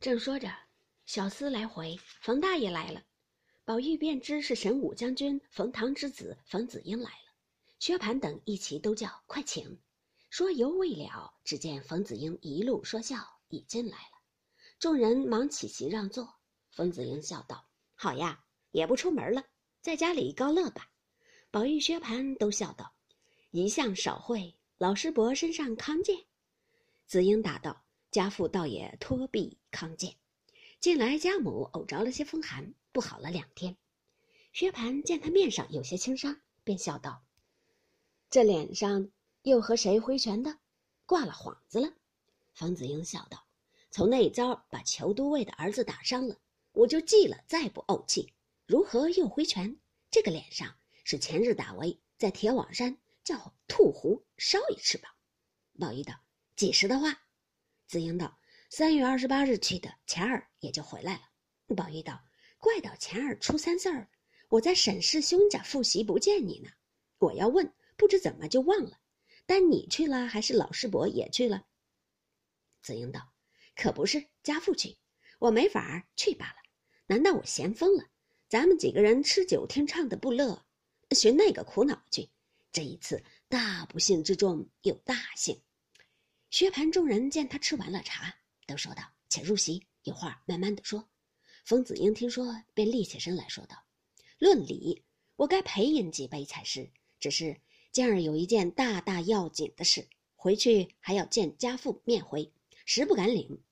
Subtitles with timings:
[0.00, 0.50] 正说着，
[1.04, 3.02] 小厮来回，冯大爷来了。
[3.66, 7.34] 宝玉便知是神武将军冯唐之子冯子英来了。
[7.78, 9.78] 薛蟠等一齐都叫快请。
[10.30, 13.18] 说犹未了，只见冯子英一路说笑
[13.48, 14.22] 已进来了。
[14.78, 16.34] 众人忙起席让座。
[16.70, 19.44] 冯子英笑道：“好呀，也不出门了，
[19.82, 20.88] 在家里高乐吧。”
[21.52, 22.94] 宝玉、薛蟠都笑道
[23.52, 26.16] ：“一向少会，老师伯身上康健。”
[27.04, 27.84] 子英答道。
[28.10, 30.16] 家父倒也托臂康健，
[30.80, 33.76] 近来家母偶着了些风寒，不好了两天。
[34.52, 37.22] 薛蟠见他面上有些轻伤，便笑道
[38.28, 40.58] ：“这脸上又和谁挥拳的？
[41.06, 41.92] 挂了幌子了。”
[42.52, 43.46] 方子英笑道
[43.92, 46.36] ：“从那一招把裘都尉的儿子打伤了，
[46.72, 48.32] 我就记了，再不怄气。
[48.66, 49.78] 如何又挥拳？
[50.10, 55.12] 这个脸上是前日打围在铁网山叫兔胡烧一翅膀。”
[55.78, 56.14] 宝玉道
[56.56, 57.22] ：“几时的话？”
[57.90, 58.38] 紫英道
[58.70, 61.22] ：“三月二十八日去的，钱儿也就回来了。”
[61.74, 62.22] 宝玉道
[62.60, 64.08] ：“怪到钱儿初三四儿，
[64.48, 66.70] 我在沈氏兄家复习不见你呢。
[67.18, 69.00] 我要问，不知怎么就忘了。
[69.44, 71.66] 但你去了，还是老师伯也去了？”
[72.80, 73.32] 紫英道
[73.74, 74.96] ：“可不是家父去，
[75.40, 76.56] 我没法儿去罢了。
[77.08, 78.04] 难道我闲疯了？
[78.48, 80.64] 咱们几个人吃酒听唱的不乐，
[81.10, 82.30] 寻那个苦恼去。
[82.70, 85.60] 这一次大不幸之中有大幸。”
[86.50, 88.34] 薛蟠众人见他吃完了茶，
[88.66, 91.08] 都说道：“且入席，有话慢慢的说。”
[91.64, 93.84] 冯子英听说，便立起身来说道
[94.40, 95.04] ：“论理，
[95.36, 96.90] 我该陪饮几杯才是。
[97.20, 97.60] 只是
[97.92, 102.52] 今儿有一件大大要紧的事，回去还要见家父面回，
[102.84, 103.62] 实不敢领。”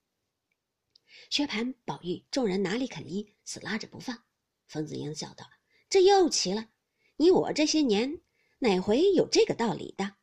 [1.31, 4.23] 薛蟠、宝玉众人哪里肯依，死拉着不放。
[4.69, 5.45] 冯子英笑道
[5.91, 6.69] ：“这又奇了，
[7.17, 8.21] 你我这些年
[8.61, 10.15] 哪回有这个道理的？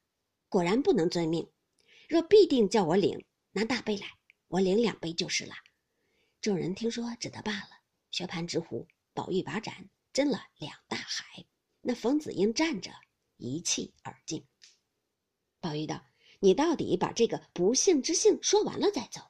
[0.48, 1.52] 果然不能遵命。”
[2.08, 4.08] 若必定叫我领，拿大杯来，
[4.48, 5.54] 我领两杯就是了。
[6.40, 7.70] 众人听说，只得罢了。
[8.12, 11.46] 薛蟠直呼，宝玉把盏斟了两大海。
[11.82, 12.92] 那冯子英站着，
[13.38, 14.46] 一气而尽。
[15.60, 16.06] 宝玉道
[16.40, 19.22] ：“你到底把这个不幸之幸说完了再走。”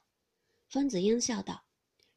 [0.68, 1.64] 冯子英笑道：“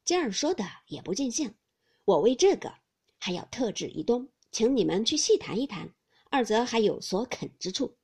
[0.04, 1.56] 今儿说的也不尽兴，
[2.04, 2.74] 我为这个
[3.18, 5.94] 还要特制一东，请你们去细谈一谈，
[6.30, 7.98] 二则还有所肯之处。”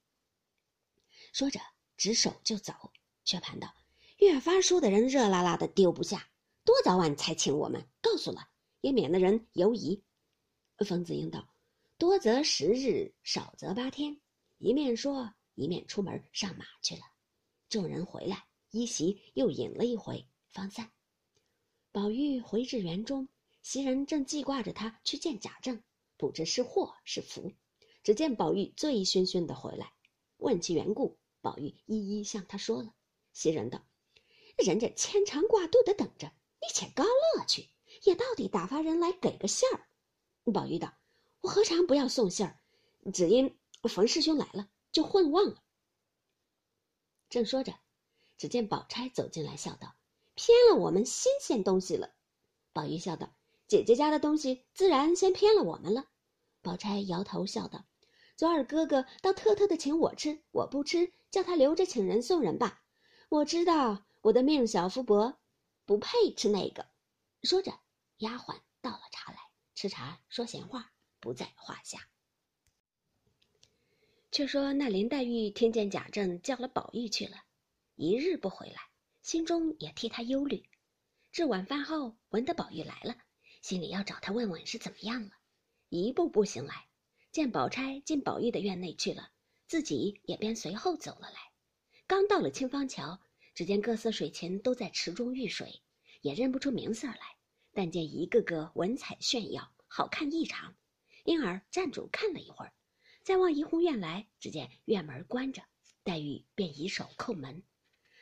[1.33, 1.59] 说着。
[1.97, 2.73] 执手就走，
[3.23, 3.73] 薛蟠道
[4.19, 6.29] ：“越发说的人热辣辣的丢不下，
[6.63, 7.87] 多早晚才请我们？
[8.01, 8.47] 告诉了，
[8.81, 10.01] 也免得人犹疑。”
[10.85, 11.47] 冯子英道
[11.97, 14.19] ：“多则十日，少则八天。”
[14.59, 17.01] 一面说，一面出门上马去了。
[17.69, 20.91] 众人回来，依席又饮了一回，方散。
[21.91, 23.27] 宝玉回至园中，
[23.61, 25.81] 袭人正记挂着他去见贾政，
[26.17, 27.51] 不知是祸是福。
[28.03, 29.91] 只见宝玉醉醺醺的回来，
[30.37, 31.17] 问其缘故。
[31.45, 32.91] 宝玉一一向他说了，
[33.31, 33.85] 袭人道
[34.57, 37.69] ：“人家牵肠挂肚的等着，你且高乐去，
[38.01, 39.85] 也到底打发人来给个信儿。”
[40.51, 40.95] 宝玉道
[41.41, 42.59] ：“我何尝不要送信儿？
[43.13, 45.61] 只因冯师兄来了，就混忘了。”
[47.29, 47.75] 正说着，
[48.39, 49.93] 只见宝钗走进来，笑道
[50.33, 52.15] ：“偏了我们新鲜东西了。”
[52.73, 53.35] 宝玉笑道
[53.69, 56.07] ：“姐姐家的东西，自然先偏了我们了。”
[56.63, 57.85] 宝钗摇头笑道。
[58.37, 62.83] 昨儿哥哥倒特特的请我吃，我不吃，叫他留着请人送人吧。
[63.29, 65.39] 我知道我的命小福薄，
[65.85, 66.85] 不配吃那个。
[67.43, 67.79] 说着，
[68.17, 69.37] 丫鬟倒了茶来，
[69.73, 70.91] 吃茶说闲话
[71.21, 72.09] 不在话下。
[74.31, 77.37] 却说那林黛玉听见贾政叫了宝玉去了，
[77.95, 78.81] 一日不回来，
[79.21, 80.69] 心中也替他忧虑。
[81.31, 83.15] 至晚饭后，闻得宝玉来了，
[83.61, 85.31] 心里要找他问问是怎么样了，
[85.87, 86.84] 一步步行来。
[87.35, 89.29] 见宝钗进宝玉的院内去了，
[89.67, 91.51] 自己也便随后走了来。
[92.07, 93.19] 刚到了青芳桥，
[93.53, 95.81] 只见各色水禽都在池中浴水，
[96.21, 97.19] 也认不出名色来，
[97.73, 100.77] 但见一个个文采炫耀，好看异常，
[101.25, 102.73] 因而站住看了一会儿，
[103.21, 105.61] 再往怡红院来，只见院门关着，
[106.05, 107.63] 黛玉便以手叩门。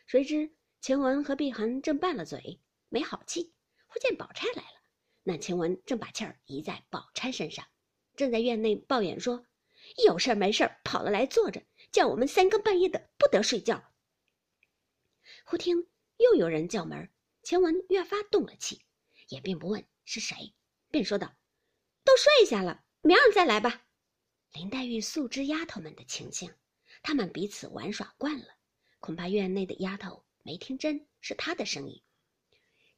[0.07, 2.59] 谁知晴雯和碧痕正拌了嘴，
[2.90, 3.53] 没好气，
[3.85, 4.82] 忽见宝钗来了，
[5.22, 7.64] 那晴雯正把气儿移在宝钗身上。
[8.16, 9.46] 正在院内抱怨说
[10.06, 13.92] ：“有事没事跑了来坐着，叫我们三更半夜的不得睡觉。”
[15.46, 15.88] 忽听
[16.18, 17.10] 又有人叫门，
[17.42, 18.86] 晴雯越发动了气，
[19.30, 20.54] 也并不问是谁，
[20.90, 21.36] 便说道
[22.06, 23.86] ：“都睡下了，明儿再来吧。”
[24.54, 26.54] 林黛玉素知丫头们的情形，
[27.02, 28.48] 她们彼此玩耍惯了，
[29.00, 32.04] 恐怕院内的丫头没听真是她的声音，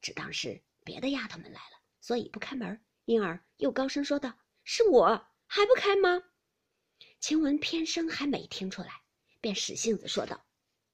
[0.02, 4.38] 只当是别的丫头们来了，所以不开门，因而又高声说道。
[4.68, 6.24] 是我还不开吗？
[7.20, 9.04] 晴雯偏生还没听出来，
[9.40, 10.44] 便使性子说道：“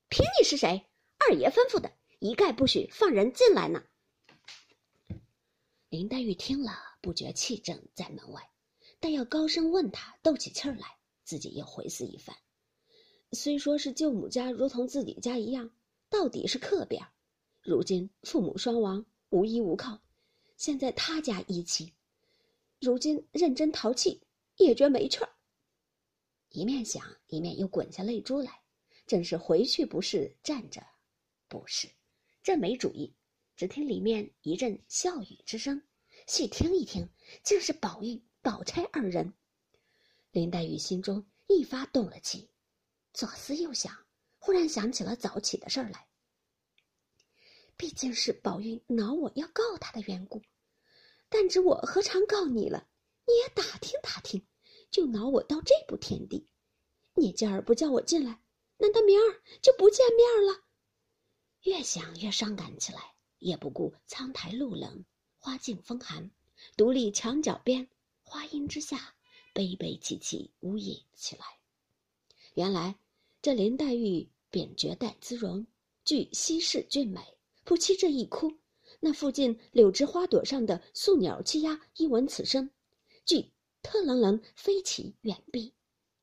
[0.10, 0.86] 凭你是谁？
[1.18, 3.82] 二爷吩咐的，一概不许放人进来呢。”
[5.88, 8.52] 林黛玉听了，不觉气正在门外，
[9.00, 12.36] 但要高声问他，斗起气儿来，自己又回思一番。
[13.32, 15.72] 虽说是舅母家如同自己家一样，
[16.10, 17.02] 到底是客边
[17.62, 20.02] 如今父母双亡，无依无靠，
[20.58, 21.94] 现在他家一起，
[22.82, 24.20] 如今认真淘气，
[24.56, 25.30] 也觉没趣儿。
[26.50, 28.60] 一面想，一面又滚下泪珠来，
[29.06, 30.84] 真是回去不是，站着
[31.48, 31.88] 不是，
[32.42, 33.16] 这没主意。
[33.56, 35.80] 只听里面一阵笑语之声，
[36.26, 37.08] 细听一听，
[37.44, 39.32] 竟是宝玉、宝钗二人。
[40.32, 42.50] 林黛玉心中一发动了气。
[43.14, 43.96] 左思右想，
[44.40, 46.08] 忽然想起了早起的事儿来。
[47.78, 50.42] 毕竟是宝玉恼我要告他的缘故，
[51.32, 52.86] 但只我何尝告你了？
[53.26, 54.46] 你也打听打听，
[54.92, 56.46] 就恼我到这步田地。
[57.16, 58.42] 你今儿不叫我进来，
[58.78, 60.66] 难道明儿就不见面了？
[61.64, 65.06] 越想越伤感起来，也不顾苍苔露冷，
[65.40, 66.30] 花径风寒，
[66.76, 67.88] 独立墙角边
[68.22, 69.16] 花荫之下，
[69.54, 71.46] 悲悲戚戚呜咽起来。
[72.54, 72.96] 原来。
[73.44, 75.66] 这林黛玉便绝代姿容，
[76.06, 77.20] 具稀世俊美。
[77.64, 78.54] 不期这一哭，
[79.04, 82.70] 那附近柳枝花朵上的宿鸟栖鸦一闻此声，
[83.26, 83.52] 俱
[83.82, 85.74] 特楞楞飞起远避，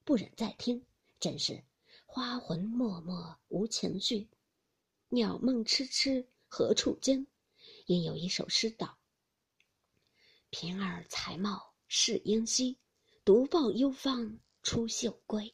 [0.04, 0.86] 不忍再听。
[1.18, 1.64] 真是
[2.06, 4.28] 花魂脉脉无情绪，
[5.08, 7.26] 鸟梦痴痴何处惊？
[7.86, 8.96] 因有一首诗道
[10.50, 12.78] ：“平儿才貌是英稀，
[13.24, 15.52] 独抱幽芳出绣归。”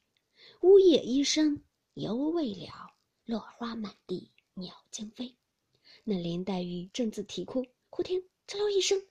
[0.61, 2.95] 呜咽一声犹未了，
[3.25, 5.35] 落花满地鸟惊飞。
[6.07, 9.03] 那林黛玉正自啼哭，忽听哧溜一声，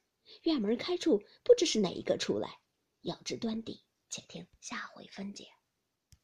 [0.43, 2.59] 院门开处，不知是哪一个出来。
[3.01, 5.47] 要知端底，且听下回分解。